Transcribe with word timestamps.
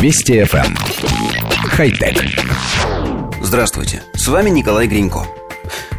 Вести 0.00 0.38
FM. 0.38 0.64
Эм. 0.64 0.76
Хай-тек. 1.70 2.24
Здравствуйте, 3.42 4.04
с 4.14 4.28
вами 4.28 4.48
Николай 4.48 4.86
Гринько. 4.86 5.26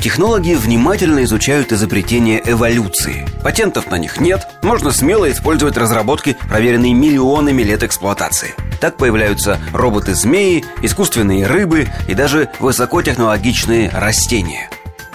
Технологи 0.00 0.54
внимательно 0.54 1.22
изучают 1.24 1.72
изобретения 1.72 2.40
эволюции. 2.42 3.26
Патентов 3.42 3.90
на 3.90 3.98
них 3.98 4.18
нет, 4.18 4.48
можно 4.62 4.92
смело 4.92 5.30
использовать 5.30 5.76
разработки, 5.76 6.38
проверенные 6.48 6.94
миллионами 6.94 7.62
лет 7.62 7.82
эксплуатации. 7.82 8.54
Так 8.80 8.96
появляются 8.96 9.60
роботы-змеи, 9.74 10.64
искусственные 10.80 11.46
рыбы 11.46 11.88
и 12.08 12.14
даже 12.14 12.48
высокотехнологичные 12.60 13.90
растения. 13.90 14.70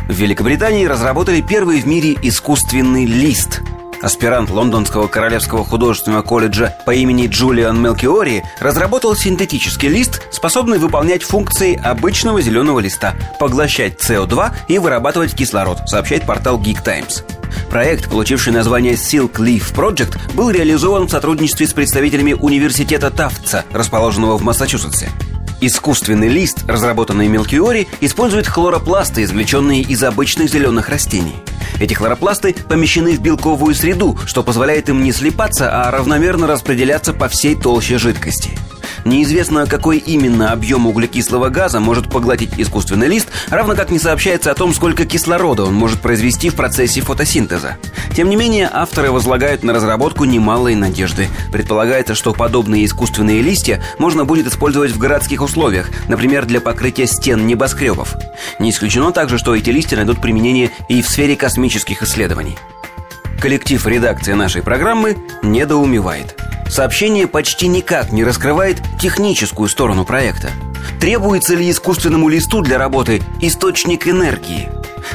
В 0.08 0.14
Великобритании 0.14 0.86
разработали 0.86 1.42
первый 1.42 1.82
в 1.82 1.88
мире 1.88 2.16
искусственный 2.22 3.06
лист– 3.06 3.62
Аспирант 4.02 4.50
Лондонского 4.50 5.08
Королевского 5.08 5.64
художественного 5.66 6.22
колледжа 6.22 6.76
по 6.86 6.92
имени 6.92 7.28
Джулиан 7.28 7.82
Мелкиори 7.82 8.44
разработал 8.60 9.16
синтетический 9.16 9.90
лист, 9.90 10.22
способный 10.32 10.78
выполнять 10.78 11.24
функции 11.24 11.80
обычного 11.84 12.42
зеленого 12.42 12.80
листа, 12.80 13.16
поглощать 13.40 14.00
СО2 14.00 14.52
и 14.68 14.78
вырабатывать 14.78 15.36
кислород, 15.36 15.80
сообщает 15.88 16.26
портал 16.26 16.60
Geek 16.60 16.84
Times. 16.84 17.24
Проект, 17.70 18.10
получивший 18.10 18.54
название 18.54 18.94
Silk 18.94 19.34
Leaf 19.34 19.74
Project, 19.74 20.34
был 20.36 20.50
реализован 20.52 21.08
в 21.08 21.12
сотрудничестве 21.12 21.68
с 21.68 21.74
представителями 21.74 22.34
университета 22.34 23.10
Тафтса, 23.10 23.66
расположенного 23.72 24.38
в 24.38 24.44
Массачусетсе. 24.44 25.10
Искусственный 25.60 26.28
лист, 26.28 26.66
разработанный 26.68 27.28
Мелкиори, 27.28 27.88
использует 28.00 28.48
хлоропласты, 28.48 29.24
извлеченные 29.24 29.82
из 29.82 30.04
обычных 30.04 30.52
зеленых 30.52 30.90
растений. 30.90 31.36
Эти 31.80 31.94
хлоропласты 31.94 32.56
помещены 32.68 33.16
в 33.16 33.22
белковую 33.22 33.76
среду, 33.76 34.18
что 34.26 34.44
позволяет 34.44 34.90
им 34.90 35.04
не 35.04 35.12
слипаться, 35.12 35.70
а 35.72 35.92
равномерно 35.92 36.48
распределяться 36.48 37.14
по 37.14 37.28
всей 37.28 37.56
толще 37.56 37.98
жидкости. 37.98 38.52
Неизвестно, 39.08 39.68
какой 39.68 40.00
именно 40.00 40.52
объем 40.52 40.86
углекислого 40.86 41.48
газа 41.48 41.80
может 41.80 42.10
поглотить 42.10 42.50
искусственный 42.58 43.08
лист, 43.08 43.30
равно 43.50 43.74
как 43.74 43.90
не 43.90 44.00
сообщается 44.00 44.52
о 44.52 44.54
том, 44.54 44.74
сколько 44.74 45.06
кислорода 45.06 45.64
он 45.64 45.74
может 45.74 46.02
произвести 46.02 46.50
в 46.50 46.56
процессе 46.56 47.00
фотосинтеза. 47.00 47.78
Тем 48.14 48.30
не 48.30 48.36
менее, 48.36 48.70
авторы 48.70 49.10
возлагают 49.10 49.64
на 49.64 49.72
разработку 49.72 50.26
немалые 50.26 50.76
надежды. 50.76 51.30
Предполагается, 51.54 52.16
что 52.16 52.34
подобные 52.34 52.84
искусственные 52.84 53.42
листья 53.42 53.82
можно 53.98 54.26
будет 54.26 54.48
использовать 54.48 54.92
в 54.92 54.98
городских 54.98 55.42
условиях, 55.42 55.90
например, 56.10 56.46
для 56.46 56.60
покрытия 56.60 57.08
стен 57.08 57.48
небоскребов. 57.48 58.14
Не 58.60 58.72
исключено 58.72 59.14
также, 59.14 59.38
что 59.38 59.56
эти 59.56 59.70
листья 59.70 59.96
найдут 59.96 60.20
применение 60.20 60.70
и 60.90 61.02
в 61.02 61.08
сфере 61.08 61.38
космических 61.38 62.04
исследований. 62.04 62.58
Коллектив 63.40 63.88
редакции 63.88 64.34
нашей 64.34 64.64
программы 64.64 65.16
недоумевает– 65.44 66.36
Сообщение 66.70 67.28
почти 67.28 67.68
никак 67.68 68.12
не 68.12 68.24
раскрывает 68.24 68.82
техническую 69.00 69.70
сторону 69.70 70.06
проекта. 70.06 70.50
Требуется 71.00 71.56
ли 71.56 71.70
искусственному 71.70 72.28
листу 72.30 72.62
для 72.62 72.78
работы 72.78 73.22
источник 73.42 74.08
энергии? 74.08 74.70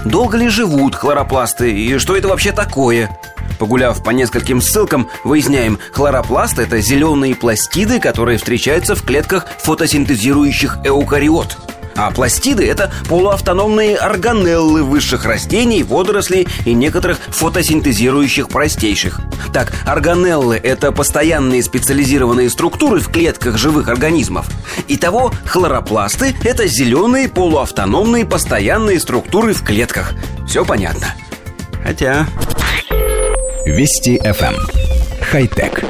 Долго 0.05 0.36
ли 0.36 0.48
живут 0.48 0.95
хлоропласты 0.95 1.73
и 1.73 1.98
что 1.98 2.17
это 2.17 2.28
вообще 2.28 2.53
такое? 2.53 3.19
Погуляв 3.58 4.03
по 4.03 4.11
нескольким 4.11 4.61
ссылкам, 4.61 5.08
выясняем, 5.25 5.78
хлоропласт– 5.92 6.58
это 6.61 6.80
зеленые 6.80 7.36
пластиды, 7.36 8.00
которые 8.00 8.39
встречаются 8.39 8.95
в 8.95 9.03
клетках 9.03 9.47
фотосинтезирующих 9.61 10.78
эукариот– 10.84 11.58
а 11.96 12.10
пластиды– 12.10 12.66
это 12.68 12.92
полуавтономные 13.08 13.96
органеллы 13.96 14.82
высших 14.82 15.24
растений, 15.24 15.82
водорослей 15.82 16.48
и 16.64 16.74
некоторых 16.74 17.18
фотосинтезирующих 17.28 18.48
простейших. 18.48 19.20
Так, 19.52 19.72
органеллы– 19.84 20.56
это 20.62 20.92
постоянные 20.92 21.62
специализированные 21.62 22.50
структуры 22.50 23.00
в 23.00 23.08
клетках 23.08 23.58
живых 23.58 23.88
организмов. 23.88 24.46
Итого, 24.88 25.32
хлоропласты– 25.44 26.34
это 26.44 26.66
зеленые 26.66 27.28
полуавтономные 27.28 28.24
постоянные 28.24 29.00
структуры 29.00 29.52
в 29.52 29.62
клетках. 29.62 30.12
Все 30.46 30.64
понятно. 30.64 31.14
Хотя... 31.84 32.27
Вести 33.64 34.18
FM. 34.18 34.55
Эм. 34.55 34.83
Хай-тек. 35.20 35.84